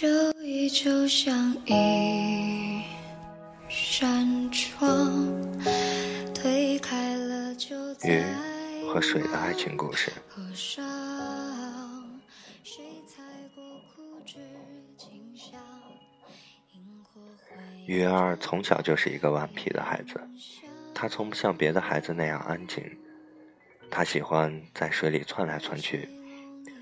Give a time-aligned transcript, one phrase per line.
[0.00, 0.08] 就
[0.42, 2.82] 依旧像一
[3.68, 4.90] 扇窗，
[6.34, 8.20] 推开了就鱼
[8.88, 10.10] 和水的爱情故事。
[17.86, 20.20] 鱼儿从小就是一个顽皮的孩子，
[20.92, 22.84] 他从不像别的孩子那样安静，
[23.88, 26.08] 他喜欢在水里窜来窜去，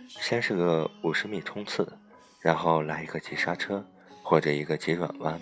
[0.09, 1.87] 先是个五十米冲刺。
[2.43, 3.87] 然后来一个急刹车，
[4.21, 5.41] 或者一个急转弯。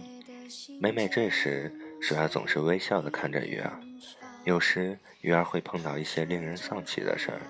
[0.78, 3.72] 每每这时，水儿总是微笑地看着鱼儿。
[4.44, 7.40] 有时，鱼儿会碰到一些令人丧气的事儿，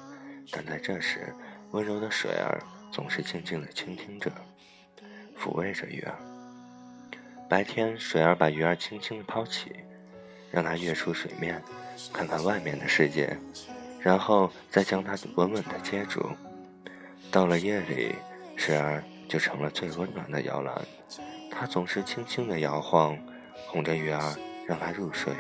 [0.53, 1.35] 但在这时，
[1.73, 2.63] 温柔的水儿
[2.93, 4.31] 总是静静地倾听着，
[5.37, 6.15] 抚慰着鱼儿。
[7.49, 9.73] 白天，水儿把鱼儿轻轻地抛起，
[10.53, 11.61] 让它跃出水面，
[12.13, 13.37] 看看外面的世界，
[14.01, 16.25] 然后再将它稳稳地接住。
[17.33, 18.15] 到了夜里，
[18.57, 19.03] 水儿。
[19.31, 20.75] 就成了最温暖的摇篮，
[21.53, 23.17] 它总是轻轻地摇晃，
[23.69, 25.33] 哄着鱼儿，让它入睡。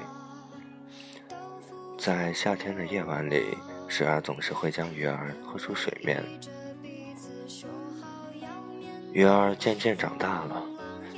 [1.98, 6.23] 在夏天的夜晚里，水儿总是会将鱼儿拖出水面。
[9.12, 10.62] 鱼儿渐渐长大了，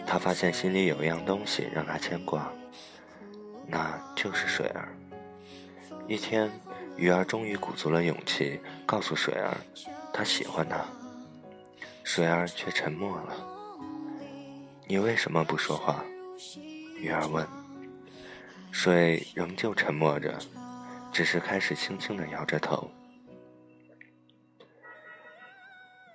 [0.06, 2.50] 他发现心里有一样东西让他牵挂，
[3.66, 4.88] 那就是水儿。
[6.08, 6.50] 一天，
[6.96, 9.54] 鱼儿终于鼓足了勇气，告诉水儿，
[10.10, 10.82] 他喜欢她。
[12.04, 13.36] 水儿却沉默了。
[14.86, 16.04] 你为什么不说话？
[16.98, 17.46] 鱼儿问。
[18.70, 20.38] 水仍旧沉默着，
[21.12, 22.90] 只是开始轻轻地摇着头。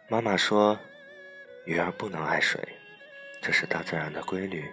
[0.10, 0.78] 妈妈说，
[1.66, 2.60] 鱼儿不能爱水，
[3.42, 4.66] 这是大自然的规律，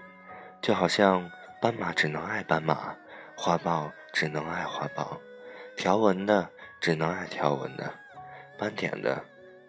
[0.62, 2.94] 就好像斑马只能爱斑马，
[3.36, 5.20] 花豹只能爱花豹，
[5.76, 7.92] 条纹的只能爱条纹的，
[8.58, 9.22] 斑点的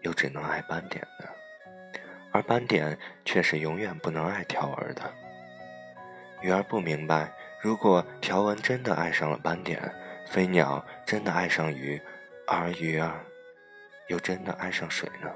[0.03, 1.34] 又只能爱斑点的。
[2.35, 5.01] 而斑点却是永远不能爱条纹的。
[6.41, 9.81] 鱼儿不明白，如果条纹真的爱上了斑点，
[10.27, 12.01] 飞鸟真的爱上鱼，
[12.45, 13.23] 而鱼儿
[14.09, 15.31] 又真的爱上水呢？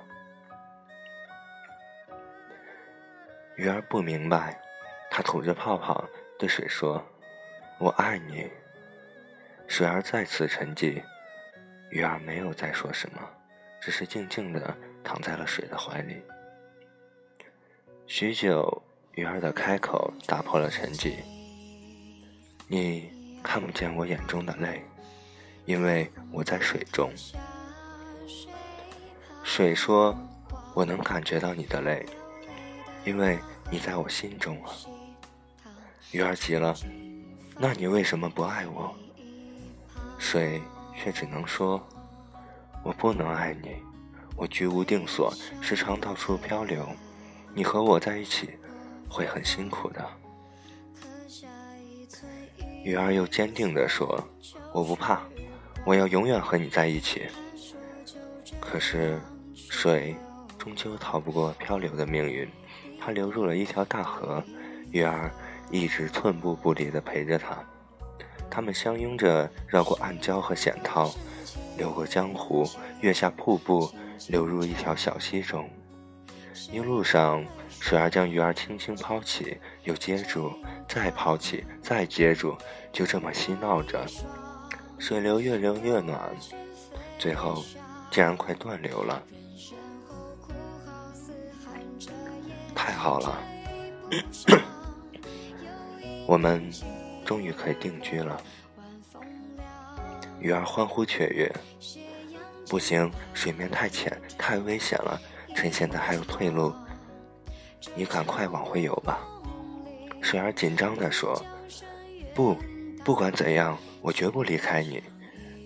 [3.55, 4.59] 鱼儿不明白，
[5.09, 6.03] 它吐着泡泡
[6.37, 7.01] 对水说
[7.79, 8.51] ：“我爱你。”
[9.69, 11.01] 水儿再次沉寂，
[11.91, 13.21] 鱼儿没有再说什么，
[13.79, 16.21] 只是静静地躺在了水的怀里。
[18.11, 18.81] 许久，
[19.13, 21.17] 鱼儿的开口打破了沉寂。
[22.67, 23.07] 你
[23.43, 24.83] 看不见我眼中的泪，
[25.65, 27.11] 因为我在水中。
[29.43, 30.17] 水说
[30.73, 32.03] ：“我能感觉到你的泪，
[33.05, 33.37] 因为
[33.69, 34.73] 你在我心中啊。”
[36.09, 36.75] 鱼儿急了
[37.59, 38.91] ：“那你为什么不爱我？”
[40.17, 40.59] 水
[40.97, 41.79] 却只能说
[42.83, 43.75] ：“我不能爱你，
[44.35, 45.31] 我居无定所，
[45.61, 46.89] 时常到处漂流。”
[47.59, 48.51] 你和我在一起
[49.09, 50.09] 会很辛苦的，
[52.85, 54.25] 鱼儿又坚定地说
[54.73, 55.23] ：“我不怕，
[55.85, 57.27] 我要永远和你在一起。”
[58.61, 59.19] 可是，
[59.53, 60.15] 水
[60.57, 62.49] 终究逃不过漂流的命运，
[62.97, 64.41] 它流入了一条大河，
[64.91, 65.29] 鱼儿
[65.69, 67.61] 一直寸步不离地陪着它。
[68.49, 71.05] 他们相拥着绕过暗礁和险滩，
[71.77, 72.65] 流过江湖，
[73.01, 73.91] 跃下瀑布，
[74.29, 75.69] 流入一条小溪中。
[76.71, 80.53] 一路上，水儿将鱼儿轻轻抛起，又接住，
[80.87, 82.57] 再抛起，再接住，
[82.91, 84.05] 就这么嬉闹着。
[84.97, 86.19] 水流越流越暖，
[87.17, 87.63] 最后
[88.11, 89.23] 竟然快断流了。
[92.75, 93.37] 太好了，
[96.27, 96.69] 我们
[97.25, 98.41] 终于可以定居了。
[100.39, 101.51] 鱼儿欢呼雀跃。
[102.69, 105.19] 不行，水面太浅，太危险了。
[105.59, 106.73] 趁现在还有退路，
[107.93, 109.19] 你赶快往回游吧。”
[110.23, 111.37] 水儿紧张地说。
[112.33, 112.55] “不，
[113.03, 115.03] 不管怎样，我绝不离开你。”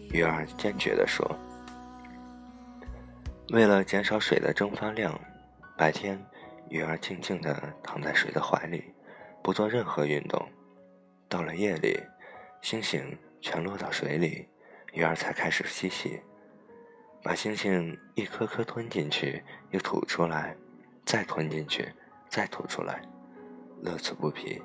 [0.10, 1.24] 鱼儿坚决地说。
[3.50, 5.14] 为了减少水的蒸发量，
[5.78, 6.20] 白天
[6.70, 8.84] 鱼儿静静地躺在水的怀里，
[9.44, 10.44] 不做任何运动。
[11.30, 12.00] 到了夜里，
[12.64, 14.48] 星星全落到水里，
[14.94, 16.20] 鱼儿才开始嬉戏。
[17.24, 19.42] 把星星一颗颗吞进去，
[19.72, 20.58] 又吐出来，
[21.06, 21.88] 再吞进去，
[22.30, 23.02] 再吐出来，
[23.82, 24.62] 乐此不疲。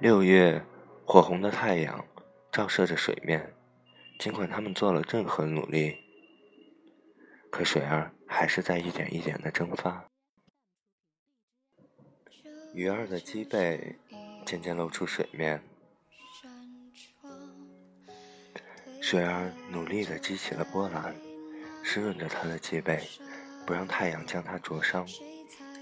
[0.00, 0.60] 六月，
[1.06, 2.04] 火红的太阳
[2.50, 3.54] 照射着水面，
[4.18, 5.96] 尽管他们做了任何努力，
[7.50, 10.04] 可水儿还是在一点一点的蒸发。
[12.74, 13.96] 鱼儿的脊背
[14.44, 15.62] 渐渐露出水面。
[19.06, 21.14] 水儿努力地激起了波澜，
[21.80, 23.00] 湿润着它的脊背，
[23.64, 25.06] 不让太阳将它灼伤。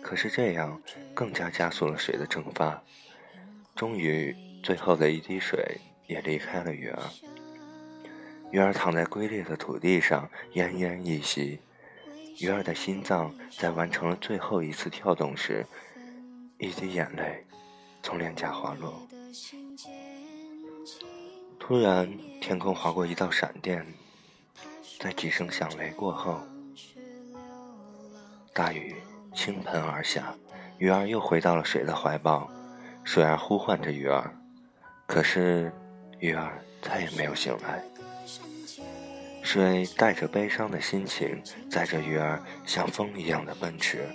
[0.03, 0.79] 可是这样
[1.15, 2.83] 更加加速了水的蒸发，
[3.75, 7.03] 终于最后的一滴水也离开了鱼儿。
[8.51, 11.59] 鱼儿躺在龟裂的土地上，奄奄一息。
[12.41, 15.65] 鱼儿的心脏在完成了最后一次跳动时，
[16.59, 17.43] 一滴眼泪
[18.03, 19.09] 从脸颊滑落。
[21.67, 22.07] 突然，
[22.43, 23.87] 天空划过一道闪电，
[25.01, 26.43] 在几声响雷过后，
[28.53, 28.95] 大雨
[29.35, 30.35] 倾盆而下，
[30.77, 32.51] 鱼儿又回到了水的怀抱。
[33.03, 34.31] 水儿呼唤着鱼儿，
[35.07, 35.73] 可是
[36.19, 37.83] 鱼儿再也没有醒来。
[39.43, 44.07] 水带着悲伤的心情，载着鱼儿像风一样的奔驰，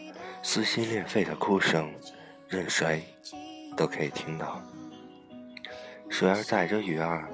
[0.44, 1.92] 撕心裂肺的哭声，
[2.48, 3.04] 任谁
[3.76, 4.62] 都可以听到。
[6.12, 7.28] 水儿载着鱼儿，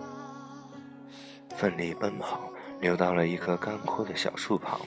[1.57, 4.80] 奋力奔跑，流到了一棵干枯的小树旁。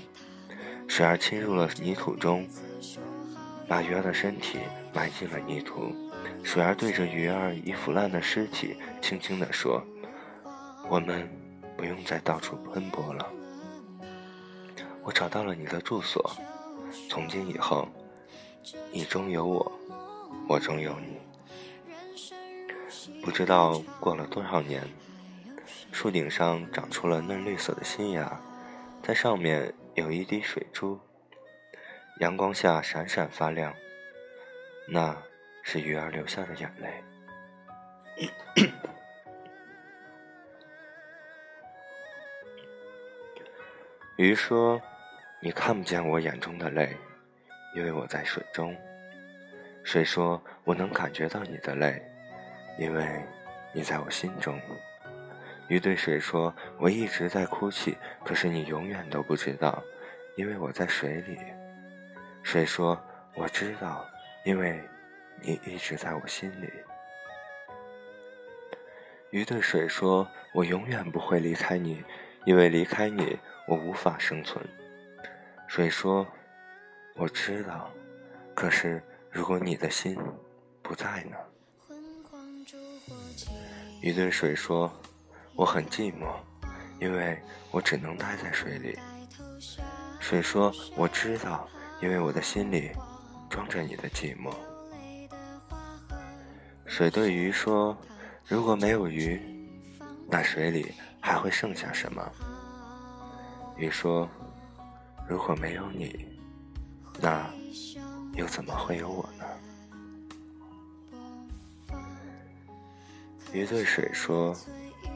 [0.87, 2.47] 水儿侵入了泥土中，
[3.67, 4.59] 把鱼儿的身体
[4.94, 5.94] 埋进了泥土。
[6.43, 9.82] 水儿对着鱼儿已腐烂的尸体，轻轻地说
[10.88, 11.29] ：“我们。”
[11.79, 13.25] 不用再到处奔波了。
[15.05, 16.29] 我找到了你的住所，
[17.09, 17.87] 从今以后，
[18.91, 19.73] 你中有我，
[20.49, 21.20] 我中有你。
[23.23, 24.82] 不知道过了多少年，
[26.00, 28.41] 树顶上长出了嫩绿色的新芽，
[29.03, 30.97] 在上面有一滴水珠，
[32.21, 33.75] 阳光下闪闪发亮，
[34.87, 35.21] 那
[35.65, 37.03] 是鱼儿流下的眼泪。
[44.17, 44.81] 鱼说
[45.43, 46.97] ：“你看不见我眼中的泪，
[47.75, 48.73] 因为我在水中。”
[49.83, 52.01] 水说：“我能感觉到你的泪，
[52.79, 53.21] 因为
[53.73, 54.56] 你在我心中。”
[55.69, 59.82] 鱼对水说：“我一直在哭泣，可是你永远都不知道，
[60.37, 61.38] 因为我在水里。”
[62.43, 62.99] 水说
[63.37, 64.06] ：“我知道，
[64.44, 64.82] 因为
[65.41, 66.70] 你一直在我心里。”
[69.31, 72.03] 鱼对水说：“我永远不会离开你，
[72.44, 73.38] 因为离开你。”
[73.69, 74.65] 我无法生存。
[75.67, 76.26] 水说
[77.17, 77.91] ：“我知道，
[78.55, 80.17] 可是如果你的心
[80.81, 81.37] 不在呢？”
[84.00, 84.91] 鱼对水说
[85.58, 86.37] ：“我很寂寞，
[87.00, 87.37] 因为
[87.72, 88.96] 我只能待在水里。”
[90.20, 91.69] 水说：“我知道，
[92.00, 92.93] 因为我的心里
[93.50, 94.55] 装着你的寂寞。”
[96.87, 97.99] 水对鱼说
[98.46, 99.43] ：“如果没有鱼，
[100.28, 102.22] 那水里还会剩下什么？”
[103.76, 104.28] 鱼说
[105.28, 106.38] ：“如果没有你，
[107.20, 107.50] 那
[108.34, 109.44] 又怎么会有我呢？”
[113.52, 114.55] 鱼对水说：“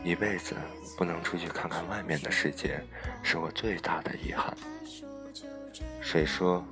[0.04, 0.54] 一辈子
[0.96, 2.80] 不能出去看看外面的世界，
[3.22, 4.56] 是我最大的遗憾。”
[6.00, 6.64] 水说：“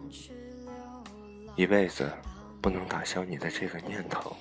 [1.56, 2.10] 一辈子
[2.60, 4.36] 不能打消你的这个念头，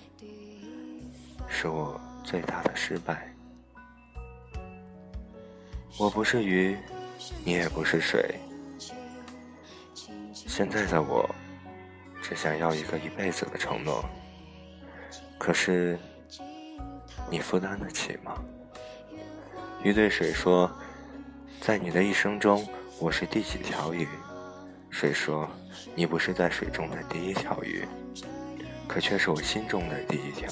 [1.47, 3.33] 是我最大的失败。”
[5.97, 6.77] 我不是鱼。
[7.43, 8.39] 你也不是水，
[10.33, 11.29] 现在的我
[12.21, 14.03] 只想要一个一辈子的承诺。
[15.37, 15.99] 可是，
[17.29, 18.41] 你负担得起吗？
[19.81, 20.69] 鱼对水说
[21.61, 22.67] ：“在你的一生中，
[22.99, 24.05] 我是第几条鱼？”
[24.91, 25.49] 水说
[25.95, 27.87] ：“你不是在水中的第一条鱼，
[28.87, 30.51] 可却是我心中的第一条。”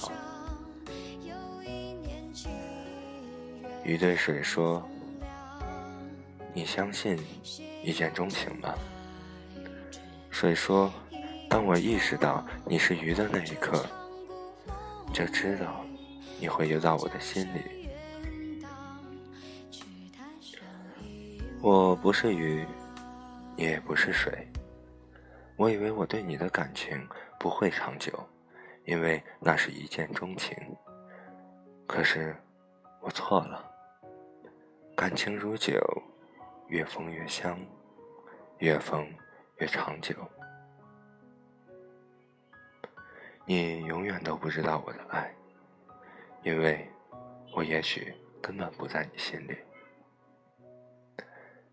[3.84, 4.82] 鱼对水说。
[6.54, 7.16] 你相信
[7.84, 8.74] 一见钟情吗？
[10.32, 10.92] 水说
[11.48, 13.86] ：“当我意识到你是鱼的那一刻，
[15.14, 15.86] 就知道
[16.40, 17.62] 你会游到我的心里。”
[21.60, 22.66] 我不是鱼，
[23.56, 24.48] 也不是水。
[25.56, 27.08] 我以为我对你的感情
[27.40, 28.12] 不会长久，
[28.86, 30.56] 因为那是一见钟情。
[31.88, 32.36] 可是
[33.02, 33.64] 我错了，
[34.96, 35.80] 感情如酒。
[36.68, 37.58] 越封越香，
[38.58, 39.08] 越封
[39.56, 40.14] 越长久。
[43.46, 45.34] 你永远都不知道我的爱，
[46.44, 46.86] 因为
[47.56, 49.58] 我也许根本不在你心里。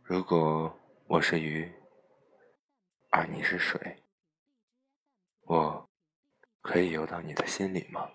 [0.06, 1.72] 如果我是鱼，
[3.08, 4.04] 而你是水，
[5.44, 5.88] 我
[6.60, 8.10] 可以游到你的心里吗？